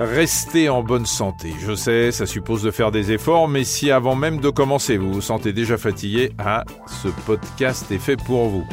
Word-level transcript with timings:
Restez 0.00 0.68
en 0.68 0.84
bonne 0.84 1.06
santé. 1.06 1.52
Je 1.58 1.74
sais, 1.74 2.12
ça 2.12 2.24
suppose 2.24 2.62
de 2.62 2.70
faire 2.70 2.92
des 2.92 3.10
efforts, 3.10 3.48
mais 3.48 3.64
si 3.64 3.90
avant 3.90 4.14
même 4.14 4.38
de 4.38 4.48
commencer, 4.48 4.96
vous 4.96 5.12
vous 5.12 5.20
sentez 5.20 5.52
déjà 5.52 5.76
fatigué, 5.76 6.30
ah, 6.38 6.64
ce 7.02 7.08
podcast 7.26 7.90
est 7.90 7.98
fait 7.98 8.16
pour 8.16 8.48
vous. 8.48 8.64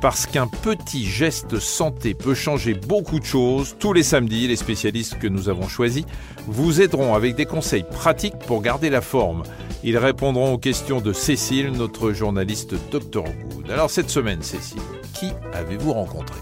Parce 0.00 0.26
qu'un 0.26 0.46
petit 0.46 1.04
geste 1.04 1.58
santé 1.58 2.14
peut 2.14 2.34
changer 2.34 2.74
beaucoup 2.74 3.18
de 3.18 3.24
choses, 3.24 3.74
tous 3.80 3.92
les 3.92 4.04
samedis, 4.04 4.46
les 4.46 4.54
spécialistes 4.54 5.18
que 5.18 5.26
nous 5.26 5.48
avons 5.48 5.66
choisis 5.66 6.04
vous 6.46 6.80
aideront 6.80 7.16
avec 7.16 7.34
des 7.34 7.46
conseils 7.46 7.82
pratiques 7.82 8.38
pour 8.46 8.62
garder 8.62 8.88
la 8.88 9.00
forme. 9.00 9.42
Ils 9.82 9.98
répondront 9.98 10.52
aux 10.52 10.58
questions 10.58 11.00
de 11.00 11.12
Cécile, 11.12 11.72
notre 11.72 12.12
journaliste 12.12 12.74
Dr 12.92 13.24
Good. 13.50 13.68
Alors 13.72 13.90
cette 13.90 14.10
semaine, 14.10 14.42
Cécile, 14.42 14.78
qui 15.12 15.32
avez-vous 15.52 15.92
rencontré? 15.92 16.38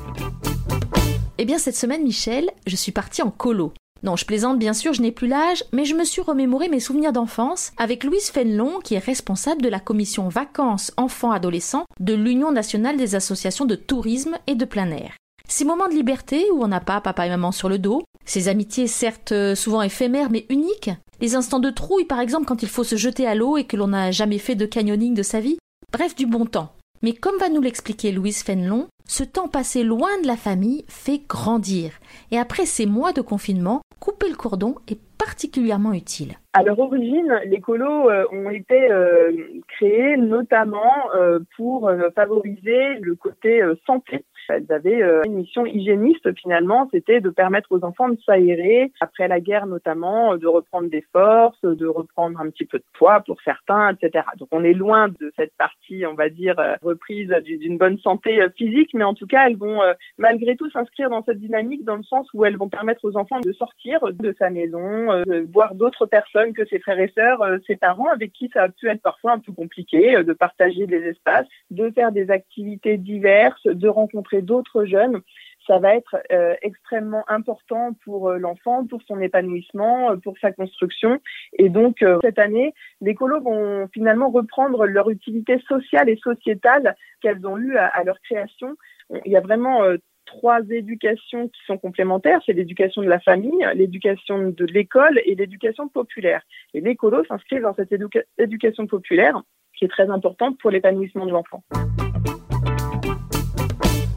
Eh 1.38 1.46
bien 1.46 1.58
cette 1.58 1.76
semaine, 1.76 2.02
Michel, 2.02 2.50
je 2.66 2.76
suis 2.76 2.92
partie 2.92 3.22
en 3.22 3.30
colo. 3.30 3.72
Non, 4.06 4.14
je 4.14 4.24
plaisante, 4.24 4.60
bien 4.60 4.72
sûr, 4.72 4.92
je 4.92 5.02
n'ai 5.02 5.10
plus 5.10 5.26
l'âge, 5.26 5.64
mais 5.72 5.84
je 5.84 5.96
me 5.96 6.04
suis 6.04 6.22
remémoré 6.22 6.68
mes 6.68 6.78
souvenirs 6.78 7.12
d'enfance 7.12 7.72
avec 7.76 8.04
Louise 8.04 8.30
Fenelon, 8.30 8.78
qui 8.78 8.94
est 8.94 9.00
responsable 9.00 9.62
de 9.62 9.68
la 9.68 9.80
commission 9.80 10.28
vacances 10.28 10.92
enfants-adolescents 10.96 11.86
de 11.98 12.14
l'Union 12.14 12.52
nationale 12.52 12.96
des 12.96 13.16
associations 13.16 13.64
de 13.64 13.74
tourisme 13.74 14.38
et 14.46 14.54
de 14.54 14.64
plein 14.64 14.92
air. 14.92 15.16
Ces 15.48 15.64
moments 15.64 15.88
de 15.88 15.94
liberté 15.94 16.44
où 16.52 16.62
on 16.62 16.68
n'a 16.68 16.78
pas 16.78 17.00
papa 17.00 17.26
et 17.26 17.30
maman 17.30 17.50
sur 17.50 17.68
le 17.68 17.80
dos, 17.80 18.04
ces 18.24 18.46
amitiés 18.46 18.86
certes 18.86 19.34
souvent 19.56 19.82
éphémères 19.82 20.30
mais 20.30 20.46
uniques, 20.50 20.90
les 21.20 21.34
instants 21.34 21.58
de 21.58 21.70
trouille 21.70 22.04
par 22.04 22.20
exemple 22.20 22.46
quand 22.46 22.62
il 22.62 22.68
faut 22.68 22.84
se 22.84 22.94
jeter 22.94 23.26
à 23.26 23.34
l'eau 23.34 23.56
et 23.56 23.64
que 23.64 23.76
l'on 23.76 23.88
n'a 23.88 24.12
jamais 24.12 24.38
fait 24.38 24.54
de 24.54 24.66
canyoning 24.66 25.14
de 25.14 25.24
sa 25.24 25.40
vie, 25.40 25.58
bref 25.92 26.14
du 26.14 26.26
bon 26.26 26.46
temps. 26.46 26.75
Mais 27.02 27.12
comme 27.12 27.38
va 27.38 27.48
nous 27.48 27.60
l'expliquer 27.60 28.12
Louise 28.12 28.42
Fenelon, 28.42 28.86
ce 29.04 29.22
temps 29.22 29.48
passé 29.48 29.84
loin 29.84 30.08
de 30.22 30.26
la 30.26 30.36
famille 30.36 30.84
fait 30.88 31.20
grandir. 31.28 31.92
Et 32.30 32.38
après 32.38 32.66
ces 32.66 32.86
mois 32.86 33.12
de 33.12 33.20
confinement, 33.20 33.82
couper 34.00 34.28
le 34.28 34.36
cordon 34.36 34.76
est 34.88 34.98
particulièrement 35.18 35.92
utile. 35.92 36.34
À 36.52 36.62
leur 36.62 36.78
origine, 36.78 37.40
les 37.46 37.60
colos 37.60 38.10
euh, 38.10 38.24
ont 38.32 38.50
été 38.50 38.90
euh, 38.90 39.30
créés 39.68 40.16
notamment 40.16 41.10
euh, 41.14 41.40
pour 41.56 41.90
favoriser 42.14 42.94
le 43.00 43.14
côté 43.14 43.62
santé 43.86 44.24
elles 44.48 44.70
avaient 44.70 45.02
euh, 45.02 45.22
une 45.24 45.34
mission 45.34 45.66
hygiéniste 45.66 46.34
finalement, 46.36 46.88
c'était 46.92 47.20
de 47.20 47.30
permettre 47.30 47.72
aux 47.72 47.84
enfants 47.84 48.08
de 48.08 48.18
s'aérer 48.24 48.92
après 49.00 49.28
la 49.28 49.40
guerre 49.40 49.66
notamment, 49.66 50.34
euh, 50.34 50.36
de 50.36 50.46
reprendre 50.46 50.88
des 50.88 51.04
forces, 51.12 51.60
de 51.62 51.86
reprendre 51.86 52.40
un 52.40 52.50
petit 52.50 52.64
peu 52.64 52.78
de 52.78 52.84
poids 52.94 53.20
pour 53.20 53.40
certains, 53.42 53.94
etc. 53.94 54.24
Donc 54.38 54.48
on 54.52 54.64
est 54.64 54.72
loin 54.72 55.08
de 55.08 55.32
cette 55.36 55.54
partie, 55.56 56.04
on 56.06 56.14
va 56.14 56.28
dire, 56.28 56.58
euh, 56.58 56.74
reprise 56.82 57.28
d'une 57.44 57.78
bonne 57.78 57.98
santé 57.98 58.40
physique, 58.56 58.90
mais 58.94 59.04
en 59.04 59.14
tout 59.14 59.26
cas 59.26 59.46
elles 59.46 59.56
vont 59.56 59.80
malgré 60.18 60.56
tout 60.56 60.70
s'inscrire 60.70 61.10
dans 61.10 61.22
cette 61.24 61.38
dynamique 61.38 61.84
dans 61.84 61.96
le 61.96 62.02
sens 62.02 62.28
où 62.34 62.44
elles 62.44 62.56
vont 62.56 62.68
permettre 62.68 63.04
aux 63.04 63.16
enfants 63.16 63.40
de 63.40 63.52
sortir 63.52 64.00
de 64.12 64.34
sa 64.38 64.50
maison, 64.50 65.22
de 65.26 65.46
voir 65.52 65.74
d'autres 65.74 66.06
personnes 66.06 66.52
que 66.52 66.64
ses 66.66 66.78
frères 66.78 67.00
et 67.00 67.12
sœurs, 67.14 67.42
ses 67.66 67.76
parents 67.76 68.08
avec 68.08 68.32
qui 68.32 68.50
ça 68.52 68.64
a 68.64 68.68
pu 68.68 68.88
être 68.88 69.02
parfois 69.02 69.32
un 69.32 69.38
peu 69.38 69.52
compliqué, 69.52 70.22
de 70.22 70.32
partager 70.32 70.86
des 70.86 71.02
espaces, 71.02 71.46
de 71.70 71.90
faire 71.90 72.12
des 72.12 72.30
activités 72.30 72.96
diverses, 72.96 73.66
de 73.66 73.88
rencontrer 73.88 74.35
d'autres 74.42 74.84
jeunes, 74.84 75.22
ça 75.66 75.78
va 75.78 75.94
être 75.94 76.16
euh, 76.32 76.54
extrêmement 76.62 77.24
important 77.28 77.92
pour 78.04 78.30
euh, 78.30 78.38
l'enfant, 78.38 78.86
pour 78.86 79.02
son 79.02 79.20
épanouissement, 79.20 80.12
euh, 80.12 80.16
pour 80.16 80.38
sa 80.38 80.52
construction. 80.52 81.20
Et 81.58 81.68
donc, 81.68 82.04
cette 82.22 82.38
année, 82.38 82.74
les 83.00 83.14
colos 83.14 83.40
vont 83.40 83.88
finalement 83.92 84.30
reprendre 84.30 84.86
leur 84.86 85.10
utilité 85.10 85.58
sociale 85.68 86.08
et 86.08 86.16
sociétale 86.16 86.96
qu'elles 87.20 87.46
ont 87.46 87.58
eue 87.58 87.76
à, 87.76 88.02
leur 88.04 88.20
création. 88.20 88.76
Il 89.24 89.32
y 89.32 89.36
a 89.36 89.40
vraiment 89.40 89.80
trois 90.26 90.60
éducations 90.70 91.48
qui 91.48 91.60
sont 91.66 91.78
complémentaires. 91.78 92.40
C'est 92.44 92.52
l'éducation 92.52 93.02
de 93.02 93.08
la 93.08 93.20
famille, 93.20 93.66
l'éducation 93.74 94.50
de 94.50 94.64
l'école 94.64 95.20
et 95.24 95.34
l'éducation 95.34 95.88
populaire. 95.88 96.42
Et 96.74 96.80
les 96.80 96.96
colos 96.96 97.24
s'inscrivent 97.24 97.62
dans 97.62 97.74
cette 97.74 97.94
éducation 98.38 98.86
populaire 98.86 99.40
qui 99.76 99.84
est 99.84 99.88
très 99.88 100.10
importante 100.10 100.58
pour 100.58 100.70
l'épanouissement 100.70 101.26
de 101.26 101.32
l'enfant. 101.32 101.62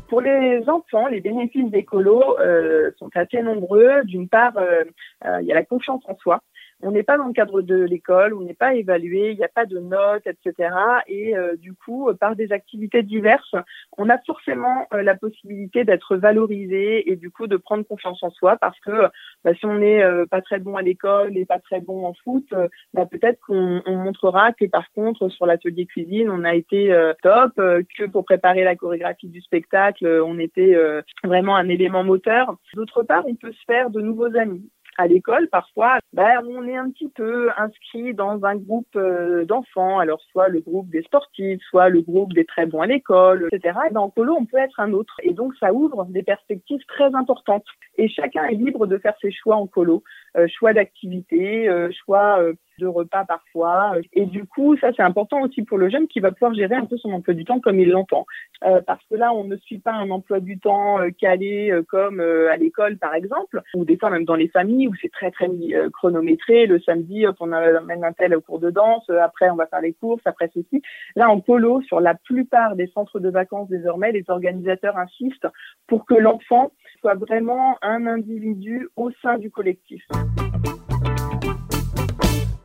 Pour 0.09 0.21
les 0.21 0.67
enfants, 0.67 1.07
les 1.07 1.21
bénéfices 1.21 1.69
d'écolo 1.69 2.37
euh, 2.39 2.89
sont 2.97 3.11
assez 3.13 3.43
nombreux. 3.43 4.03
D'une 4.05 4.27
part, 4.27 4.57
euh, 4.57 4.83
euh, 5.25 5.41
il 5.41 5.47
y 5.47 5.51
a 5.51 5.55
la 5.55 5.63
confiance 5.63 6.01
en 6.07 6.17
soi 6.17 6.41
on 6.81 6.91
n'est 6.91 7.03
pas 7.03 7.17
dans 7.17 7.27
le 7.27 7.33
cadre 7.33 7.61
de 7.61 7.75
l'école, 7.75 8.33
on 8.33 8.41
n'est 8.41 8.53
pas 8.53 8.73
évalué, 8.73 9.31
il 9.31 9.37
n'y 9.37 9.43
a 9.43 9.49
pas 9.49 9.65
de 9.65 9.79
notes, 9.79 10.25
etc. 10.25 10.73
Et 11.07 11.35
euh, 11.35 11.55
du 11.57 11.73
coup, 11.73 12.09
par 12.19 12.35
des 12.35 12.51
activités 12.51 13.03
diverses, 13.03 13.55
on 13.97 14.09
a 14.09 14.17
forcément 14.19 14.87
euh, 14.93 15.01
la 15.01 15.15
possibilité 15.15 15.83
d'être 15.83 16.15
valorisé 16.15 17.11
et 17.11 17.15
du 17.17 17.31
coup 17.31 17.47
de 17.47 17.57
prendre 17.57 17.85
confiance 17.85 18.23
en 18.23 18.29
soi 18.29 18.57
parce 18.57 18.79
que 18.79 19.09
bah, 19.43 19.53
si 19.53 19.65
on 19.65 19.75
n'est 19.75 20.01
euh, 20.03 20.25
pas 20.25 20.41
très 20.41 20.59
bon 20.59 20.77
à 20.77 20.81
l'école 20.81 21.37
et 21.37 21.45
pas 21.45 21.59
très 21.59 21.81
bon 21.81 22.05
en 22.05 22.13
foot, 22.13 22.45
bah, 22.93 23.05
peut-être 23.05 23.39
qu'on 23.45 23.81
montrera 23.85 24.53
que 24.53 24.65
par 24.65 24.89
contre 24.93 25.27
sur 25.29 25.45
l'atelier 25.45 25.85
cuisine, 25.85 26.29
on 26.29 26.43
a 26.43 26.55
été 26.55 26.89
top, 27.21 27.53
que 27.55 28.05
pour 28.05 28.25
préparer 28.25 28.63
la 28.63 28.75
chorégraphie 28.75 29.27
du 29.27 29.41
spectacle, 29.41 30.05
on 30.25 30.39
était 30.39 30.77
vraiment 31.23 31.55
un 31.55 31.67
élément 31.67 32.03
moteur. 32.03 32.55
D'autre 32.73 33.03
part, 33.03 33.25
on 33.27 33.35
peut 33.35 33.51
se 33.51 33.63
faire 33.65 33.89
de 33.89 34.01
nouveaux 34.01 34.35
amis 34.35 34.69
à 34.99 35.07
l'école, 35.07 35.47
parfois, 35.47 35.99
ben, 36.11 36.41
on 36.45 36.67
est 36.67 36.75
un 36.75 36.89
petit 36.91 37.07
peu 37.07 37.49
inscrit 37.57 38.13
dans 38.13 38.43
un 38.43 38.57
groupe 38.57 38.95
euh, 38.97 39.45
d'enfants, 39.45 39.97
alors 39.97 40.21
soit 40.31 40.49
le 40.49 40.59
groupe 40.59 40.89
des 40.89 41.01
sportifs, 41.03 41.61
soit 41.69 41.87
le 41.87 42.01
groupe 42.01 42.33
des 42.33 42.43
très 42.43 42.65
bons 42.65 42.81
à 42.81 42.85
l'école, 42.85 43.47
etc. 43.49 43.79
Et 43.89 43.93
dans 43.93 44.09
Colo, 44.09 44.35
on 44.37 44.45
peut 44.45 44.57
être 44.57 44.79
un 44.81 44.91
autre. 44.91 45.15
Et 45.23 45.33
donc, 45.33 45.53
ça 45.57 45.71
ouvre 45.71 46.03
des 46.09 46.21
perspectives 46.21 46.83
très 46.87 47.15
importantes. 47.15 47.63
Et 47.97 48.09
chacun 48.09 48.43
est 48.45 48.55
libre 48.55 48.87
de 48.87 48.97
faire 48.97 49.15
ses 49.21 49.31
choix 49.31 49.55
en 49.55 49.67
colo, 49.67 50.03
choix 50.47 50.73
d'activité, 50.73 51.67
euh, 51.69 51.89
choix 52.05 52.41
de 52.79 52.87
repas 52.87 53.25
parfois. 53.25 53.93
Et 54.13 54.25
du 54.25 54.45
coup, 54.45 54.75
ça 54.77 54.89
c'est 54.95 55.03
important 55.03 55.41
aussi 55.41 55.61
pour 55.61 55.77
le 55.77 55.89
jeune 55.89 56.07
qui 56.07 56.19
va 56.19 56.31
pouvoir 56.31 56.53
gérer 56.53 56.75
un 56.75 56.85
peu 56.85 56.97
son 56.97 57.11
emploi 57.11 57.35
du 57.35 57.45
temps 57.45 57.59
comme 57.59 57.79
il 57.79 57.89
l'entend. 57.89 58.25
Euh, 58.65 58.81
parce 58.85 59.03
que 59.09 59.15
là, 59.15 59.33
on 59.33 59.43
ne 59.43 59.55
suit 59.57 59.79
pas 59.79 59.93
un 59.93 60.09
emploi 60.09 60.39
du 60.39 60.57
temps 60.59 60.99
euh, 60.99 61.09
calé 61.11 61.69
euh, 61.71 61.83
comme 61.83 62.19
à 62.19 62.57
l'école 62.57 62.97
par 62.97 63.13
exemple, 63.13 63.61
ou 63.75 63.85
des 63.85 63.97
fois 63.97 64.09
même 64.09 64.25
dans 64.25 64.35
les 64.35 64.47
familles 64.47 64.87
où 64.87 64.93
c'est 65.01 65.11
très 65.11 65.29
très 65.29 65.49
chronométré. 65.93 66.65
Le 66.65 66.79
samedi, 66.79 67.25
on 67.39 67.51
amène 67.51 68.03
un 68.03 68.13
tel 68.13 68.35
au 68.35 68.41
cours 68.41 68.59
de 68.59 68.71
danse, 68.71 69.09
après 69.09 69.49
on 69.49 69.55
va 69.55 69.67
faire 69.67 69.81
les 69.81 69.93
courses, 69.93 70.21
après 70.25 70.49
ceci. 70.53 70.81
Là, 71.15 71.29
en 71.29 71.41
colo, 71.41 71.81
sur 71.81 71.99
la 71.99 72.15
plupart 72.15 72.75
des 72.75 72.87
centres 72.87 73.19
de 73.19 73.29
vacances 73.29 73.69
désormais, 73.69 74.11
les 74.11 74.23
organisateurs 74.29 74.97
insistent 74.97 75.47
pour 75.87 76.05
que 76.05 76.15
l'enfant 76.15 76.71
soit 77.01 77.15
vraiment 77.15 77.77
un 77.81 78.07
individu 78.07 78.87
au 78.95 79.11
sein 79.21 79.37
du 79.37 79.51
collectif. 79.51 80.01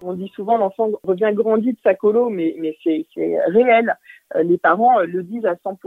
On 0.07 0.13
dit 0.13 0.31
souvent 0.35 0.59
l'enfant 0.59 0.91
revient 1.03 1.31
grandi 1.33 1.73
de 1.73 1.79
sa 1.83 1.95
colo, 1.95 2.29
mais, 2.29 2.55
mais 2.59 2.77
c'est 2.85 3.07
réel. 3.47 3.97
Euh, 4.37 4.43
les 4.43 4.59
parents 4.59 5.01
euh, 5.01 5.07
le 5.07 5.23
disent 5.23 5.47
à 5.47 5.55
100%. 5.55 5.79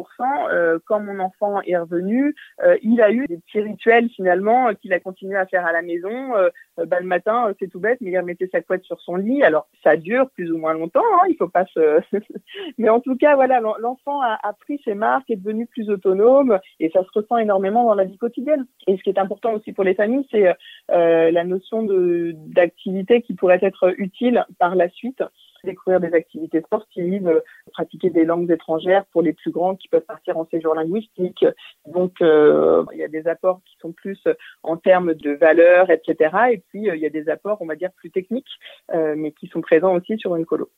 Euh, 0.51 0.79
quand 0.85 0.99
mon 0.99 1.19
enfant 1.19 1.61
est 1.61 1.77
revenu, 1.77 2.35
il 2.81 3.01
a 3.01 3.11
eu 3.11 3.25
des 3.27 3.37
petits 3.37 3.61
rituels 3.61 4.09
finalement 4.09 4.73
qu'il 4.75 4.93
a 4.93 4.99
continué 4.99 5.37
à 5.37 5.45
faire 5.45 5.65
à 5.65 5.71
la 5.71 5.81
maison. 5.81 6.33
Bah, 6.77 6.99
le 6.99 7.05
matin, 7.05 7.53
c'est 7.59 7.67
tout 7.67 7.79
bête, 7.79 7.99
mais 8.01 8.11
il 8.11 8.17
remettait 8.17 8.49
sa 8.51 8.61
couette 8.61 8.83
sur 8.83 8.99
son 9.01 9.15
lit. 9.15 9.43
Alors 9.43 9.67
ça 9.83 9.95
dure 9.95 10.29
plus 10.31 10.51
ou 10.51 10.57
moins 10.57 10.73
longtemps. 10.73 11.03
Hein, 11.13 11.27
il 11.29 11.35
faut 11.37 11.47
pas 11.47 11.65
se. 11.65 12.01
mais 12.77 12.89
en 12.89 12.99
tout 12.99 13.15
cas, 13.15 13.35
voilà, 13.35 13.59
l'enfant 13.59 14.21
a, 14.21 14.37
a, 14.43 14.53
pris 14.53 14.79
ses 14.83 14.93
marques, 14.93 15.29
est 15.29 15.35
devenu 15.35 15.65
plus 15.67 15.89
autonome, 15.89 16.59
et 16.79 16.89
ça 16.89 17.03
se 17.03 17.09
ressent 17.13 17.37
énormément 17.37 17.85
dans 17.85 17.95
la 17.95 18.05
vie 18.05 18.17
quotidienne. 18.17 18.65
Et 18.87 18.97
ce 18.97 19.03
qui 19.03 19.09
est 19.09 19.19
important 19.19 19.53
aussi 19.53 19.73
pour 19.73 19.83
les 19.83 19.95
familles, 19.95 20.27
c'est 20.31 20.53
la 20.89 21.43
notion 21.43 21.83
d'activité 21.83 23.21
qui 23.21 23.33
pourrait 23.33 23.59
être 23.61 23.93
utile 23.97 24.45
par 24.59 24.75
la 24.75 24.89
suite 24.89 25.23
découvrir 25.67 25.99
des 25.99 26.13
activités 26.13 26.61
sportives, 26.61 27.27
euh, 27.27 27.41
pratiquer 27.71 28.09
des 28.09 28.25
langues 28.25 28.49
étrangères 28.49 29.05
pour 29.11 29.21
les 29.21 29.33
plus 29.33 29.51
grands 29.51 29.75
qui 29.75 29.87
peuvent 29.87 30.05
partir 30.05 30.37
en 30.37 30.47
séjour 30.47 30.73
linguistique. 30.73 31.45
Donc, 31.85 32.13
euh, 32.21 32.83
il 32.93 32.99
y 32.99 33.03
a 33.03 33.07
des 33.07 33.27
apports 33.27 33.61
qui 33.65 33.77
sont 33.79 33.91
plus 33.91 34.21
en 34.63 34.77
termes 34.77 35.13
de 35.13 35.31
valeur, 35.31 35.91
etc. 35.91 36.35
Et 36.53 36.63
puis, 36.69 36.89
euh, 36.89 36.95
il 36.95 37.01
y 37.01 37.05
a 37.05 37.09
des 37.09 37.29
apports, 37.29 37.61
on 37.61 37.67
va 37.67 37.75
dire, 37.75 37.91
plus 37.95 38.09
techniques, 38.09 38.47
mais 38.93 39.31
qui 39.31 39.47
sont 39.47 39.61
présents 39.61 39.95
aussi 39.95 40.17
sur 40.17 40.35
une 40.35 40.45
colo. 40.45 40.69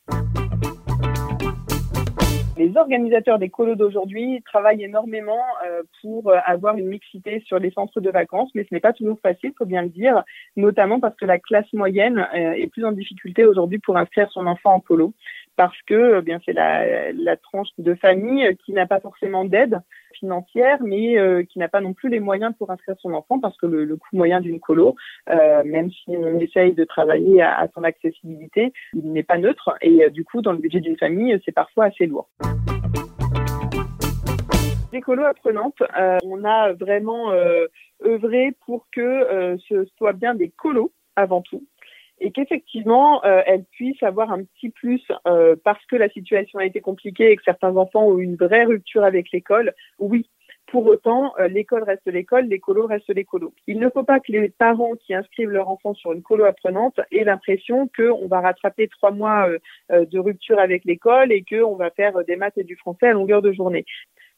Les 2.59 2.75
organisateurs 2.75 3.39
des 3.39 3.47
colos 3.47 3.75
d'aujourd'hui 3.75 4.43
travaillent 4.43 4.83
énormément 4.83 5.39
euh, 5.65 5.81
pour 6.01 6.29
euh, 6.29 6.39
avoir 6.45 6.75
une 6.75 6.87
mixité 6.87 7.41
sur 7.45 7.57
les 7.57 7.71
centres 7.71 8.01
de 8.01 8.09
vacances, 8.09 8.49
mais 8.53 8.65
ce 8.65 8.73
n'est 8.73 8.81
pas 8.81 8.91
toujours 8.91 9.17
facile, 9.21 9.53
faut 9.57 9.65
bien 9.65 9.83
le 9.83 9.87
dire, 9.87 10.25
notamment 10.57 10.99
parce 10.99 11.15
que 11.15 11.23
la 11.23 11.39
classe 11.39 11.71
moyenne 11.71 12.27
euh, 12.35 12.51
est 12.51 12.67
plus 12.67 12.83
en 12.83 12.91
difficulté 12.91 13.45
aujourd'hui 13.45 13.79
pour 13.79 13.95
inscrire 13.95 14.29
son 14.31 14.45
enfant 14.45 14.73
en 14.73 14.81
colo, 14.81 15.13
parce 15.59 15.81
que 15.87 16.21
bien 16.21 16.39
c'est 16.45 16.53
la, 16.53 17.35
tranche 17.35 17.67
de 17.77 17.93
famille 17.93 18.55
qui 18.63 18.71
n'a 18.71 18.85
pas 18.85 19.01
forcément 19.01 19.43
d'aide 19.43 19.81
financière, 20.13 20.77
mais 20.81 21.45
qui 21.47 21.59
n'a 21.59 21.67
pas 21.67 21.81
non 21.81 21.91
plus 21.93 22.07
les 22.07 22.21
moyens 22.21 22.53
pour 22.57 22.71
inscrire 22.71 22.95
son 22.99 23.13
enfant, 23.13 23.41
parce 23.41 23.57
que 23.57 23.65
le, 23.65 23.97
coût 23.97 24.15
moyen 24.15 24.39
d'une 24.39 24.61
colo, 24.61 24.95
même 25.27 25.91
si 25.91 26.15
on 26.15 26.39
essaye 26.39 26.71
de 26.71 26.85
travailler 26.85 27.41
à, 27.41 27.67
son 27.73 27.83
accessibilité, 27.83 28.71
il 28.93 29.11
n'est 29.11 29.23
pas 29.23 29.37
neutre, 29.37 29.75
et 29.81 30.09
du 30.11 30.23
coup 30.23 30.41
dans 30.41 30.53
le 30.53 30.59
budget 30.59 30.79
d'une 30.79 30.97
famille, 30.97 31.37
c'est 31.43 31.51
parfois 31.51 31.85
assez 31.87 32.05
lourd. 32.05 32.29
Les 34.93 35.01
colos 35.01 35.25
apprenantes, 35.25 35.83
on 36.23 36.45
a 36.45 36.71
vraiment 36.71 37.33
œuvré 38.05 38.53
pour 38.65 38.87
que 38.93 39.57
ce 39.67 39.83
soit 39.97 40.13
bien 40.13 40.35
des 40.35 40.51
colos 40.51 40.93
avant 41.17 41.41
tout 41.41 41.65
et 42.19 42.31
qu'effectivement 42.31 43.23
euh, 43.25 43.41
elles 43.45 43.65
puissent 43.71 44.03
avoir 44.03 44.31
un 44.31 44.43
petit 44.43 44.69
plus 44.69 45.01
euh, 45.27 45.55
parce 45.63 45.83
que 45.85 45.95
la 45.95 46.09
situation 46.09 46.59
a 46.59 46.65
été 46.65 46.81
compliquée 46.81 47.31
et 47.31 47.35
que 47.35 47.43
certains 47.43 47.75
enfants 47.75 48.05
ont 48.07 48.17
eu 48.17 48.23
une 48.23 48.35
vraie 48.35 48.65
rupture 48.65 49.03
avec 49.03 49.31
l'école. 49.31 49.73
Oui, 49.99 50.29
pour 50.67 50.85
autant, 50.85 51.33
euh, 51.39 51.47
l'école 51.47 51.83
reste 51.83 52.05
l'école, 52.05 52.45
les 52.45 52.59
colos 52.59 52.87
restent 52.87 53.13
les 53.13 53.25
colos. 53.25 53.53
Il 53.67 53.79
ne 53.79 53.89
faut 53.89 54.03
pas 54.03 54.19
que 54.19 54.31
les 54.31 54.49
parents 54.49 54.95
qui 54.95 55.13
inscrivent 55.13 55.49
leur 55.49 55.69
enfant 55.69 55.93
sur 55.93 56.13
une 56.13 56.21
colo 56.21 56.45
apprenante 56.45 56.99
aient 57.11 57.23
l'impression 57.23 57.89
qu'on 57.95 58.27
va 58.27 58.41
rattraper 58.41 58.87
trois 58.87 59.11
mois 59.11 59.47
de 59.89 60.19
rupture 60.19 60.59
avec 60.59 60.85
l'école 60.85 61.31
et 61.31 61.43
qu'on 61.43 61.75
va 61.75 61.89
faire 61.89 62.23
des 62.25 62.35
maths 62.35 62.57
et 62.57 62.63
du 62.63 62.75
français 62.75 63.07
à 63.07 63.13
longueur 63.13 63.41
de 63.41 63.51
journée. 63.51 63.85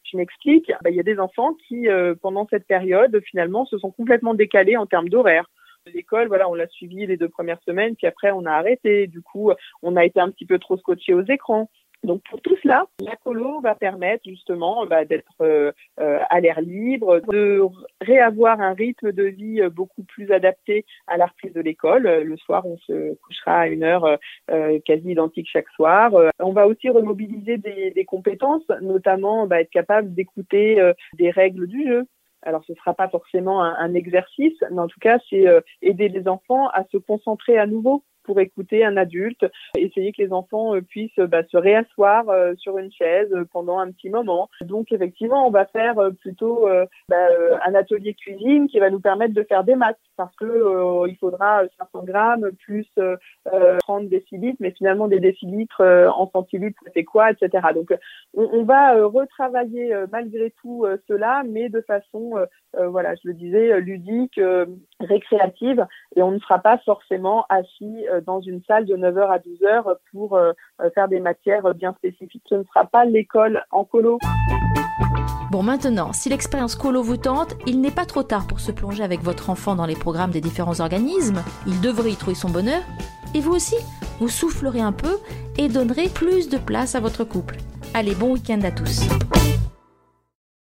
Je 0.10 0.18
m'explique, 0.18 0.72
bah, 0.84 0.90
il 0.90 0.96
y 0.96 1.00
a 1.00 1.04
des 1.04 1.20
enfants 1.20 1.54
qui, 1.68 1.88
pendant 2.22 2.48
cette 2.50 2.66
période, 2.66 3.20
finalement, 3.26 3.66
se 3.66 3.78
sont 3.78 3.92
complètement 3.92 4.34
décalés 4.34 4.78
en 4.78 4.86
termes 4.86 5.10
d'horaire 5.10 5.50
l'école, 5.88 6.28
voilà, 6.28 6.50
on 6.50 6.54
l'a 6.54 6.68
suivi 6.68 7.06
les 7.06 7.18
deux 7.18 7.30
premières 7.30 7.62
semaines, 7.64 7.96
puis 7.96 8.08
après 8.08 8.32
on 8.32 8.46
a 8.46 8.52
arrêté. 8.52 9.08
Du 9.08 9.22
coup, 9.22 9.52
on 9.82 9.96
a 9.96 10.06
été 10.06 10.20
un 10.20 10.30
petit 10.30 10.46
peu 10.46 10.60
trop 10.60 10.78
scotché 10.78 11.14
aux 11.14 11.24
écrans. 11.24 11.70
Donc 12.04 12.24
pour 12.30 12.42
tout 12.42 12.56
cela, 12.64 12.88
la 13.00 13.16
colo 13.16 13.62
va 13.62 13.76
permettre 13.76 14.24
justement 14.26 14.88
bah, 14.88 15.06
d'être 15.06 15.32
euh, 15.42 15.72
euh, 16.00 16.20
à 16.30 16.40
l'air 16.40 16.60
libre, 16.60 17.22
de 17.32 17.62
réavoir 18.02 18.60
un 18.60 18.74
rythme 18.74 19.12
de 19.12 19.24
vie 19.24 19.62
euh, 19.62 19.70
beaucoup 19.70 20.04
plus 20.04 20.32
adapté 20.32 20.84
à 21.06 21.18
la 21.18 21.28
reprise 21.28 21.54
de 21.54 21.62
l'école. 21.62 22.04
Le 22.04 22.38
soir, 22.38 22.66
on 22.66 22.78
se 22.78 23.14
couchera 23.16 23.62
à 23.62 23.68
une 23.68 23.84
heure 23.84 24.18
quasi 24.86 25.12
identique 25.12 25.48
chaque 25.52 25.70
soir. 25.70 26.12
on 26.40 26.54
va 26.54 26.68
aussi 26.68 26.90
remobiliser 26.90 27.58
des, 27.58 28.06
compétences, 28.06 28.68
notamment 28.82 29.46
bah, 29.48 29.62
être 29.62 29.70
capable 29.70 30.14
d'écouter 30.14 30.82
des 31.14 31.30
règles 31.30 31.68
du 31.68 31.88
jeu. 31.88 32.06
Alors, 32.44 32.64
ce 32.66 32.72
ne 32.72 32.78
sera 32.78 32.94
pas 32.94 33.10
forcément 33.10 33.64
un, 33.64 33.94
exercice, 33.94 34.58
mais 34.72 34.80
en 34.80 34.88
tout 34.88 35.00
cas, 35.00 35.20
c'est 35.30 35.48
euh, 35.48 35.62
aider 35.82 36.10
les 36.10 36.28
enfants 36.28 36.70
à 36.70 36.84
se 36.92 36.98
concentrer 36.98 37.58
à 37.58 37.68
nouveau 37.68 38.04
écouter 38.40 38.84
un 38.86 38.98
adulte, 38.98 39.46
essayer 39.76 40.12
que 40.12 40.22
les 40.22 40.32
enfants 40.32 40.76
euh, 40.76 40.82
puissent 40.82 41.20
bah, 41.20 41.44
se 41.50 41.58
réasseoir 41.58 42.30
euh, 42.30 42.54
sur 42.58 42.78
une 42.78 42.92
chaise 42.92 43.34
pendant 43.52 43.80
un 43.80 43.92
petit 43.92 44.10
moment. 44.10 44.50
Donc 44.62 44.92
effectivement, 44.92 45.48
on 45.48 45.52
va 45.52 45.66
faire 45.66 45.96
plutôt 46.20 46.68
bah, 47.10 47.28
un 47.66 47.76
atelier 47.76 48.14
cuisine 48.14 48.68
qui 48.68 48.80
va 48.80 48.90
nous 48.90 49.00
permettre 49.00 49.34
de 49.34 49.44
faire 49.44 49.64
des 49.64 49.76
maths 49.76 49.98
parce 50.18 50.36
que 50.36 51.08
il 51.08 51.18
faudra 51.18 51.64
500 51.94 52.04
grammes 52.06 52.52
plus 52.64 52.88
30 53.80 54.08
décilitres, 54.08 54.58
mais 54.60 54.72
finalement 54.72 55.08
des 55.08 55.20
décilitres 55.20 55.82
en 55.82 56.30
centilitres, 56.32 56.80
c'est 56.94 57.04
quoi, 57.04 57.32
etc. 57.32 57.68
Donc 57.74 57.94
on, 58.34 58.50
on 58.54 58.64
va 58.64 58.94
retravailler 59.06 59.96
malgré 60.12 60.52
tout 60.62 60.86
cela, 61.08 61.44
mais 61.48 61.70
de 61.70 61.82
façon, 61.82 62.34
voilà, 62.78 63.16
je 63.16 63.30
le 63.30 63.34
disais, 63.34 63.80
ludique, 63.82 64.40
récréative, 65.06 65.86
et 66.16 66.24
on 66.24 66.32
ne 66.32 66.40
sera 66.40 66.60
pas 66.60 66.78
forcément 66.80 67.46
assis 67.50 68.08
euh, 68.10 68.22
dans 68.22 68.42
une 68.42 68.62
salle 68.68 68.86
de 68.86 68.96
9h 68.96 69.30
à 69.30 69.40
12h 69.40 69.96
pour 70.12 70.36
euh, 70.36 70.54
euh, 70.82 70.90
faire 70.92 71.08
des 71.08 71.20
matières 71.20 71.74
bien 71.74 71.94
spécifiques. 71.94 72.44
Ce 72.50 72.56
ne 72.56 72.64
sera 72.64 72.86
pas 72.86 73.06
l'école 73.06 73.64
en 73.72 73.84
colo. 73.84 74.20
Bon, 75.52 75.64
maintenant, 75.64 76.14
si 76.14 76.30
l'expérience 76.30 76.76
colo 76.76 77.04
vous 77.04 77.18
tente, 77.18 77.56
il 77.68 77.82
n'est 77.82 77.92
pas 77.92 78.06
trop 78.06 78.24
tard 78.24 78.48
pour 78.48 78.62
se 78.62 78.72
plonger 78.72 79.04
avec 79.04 79.22
votre 79.22 79.50
enfant 79.50 79.76
dans 79.76 79.86
les 79.86 79.96
programmes 79.96 80.32
des 80.32 80.40
différents 80.40 80.80
organismes. 80.80 81.44
Il 81.68 81.82
devrait 81.82 82.12
y 82.12 82.16
trouver 82.16 82.36
son 82.36 82.50
bonheur. 82.50 82.82
Et 83.36 83.42
vous 83.42 83.54
aussi, 83.54 83.76
vous 84.20 84.30
soufflerez 84.30 84.82
un 84.82 84.94
peu 84.94 85.18
et 85.58 85.68
donnerez 85.68 86.08
plus 86.08 86.50
de 86.50 86.58
place 86.58 86.96
à 86.96 87.02
votre 87.02 87.24
couple. 87.26 87.58
Allez, 87.94 88.16
bon 88.16 88.32
week-end 88.34 88.62
à 88.64 88.72
tous. 88.72 89.10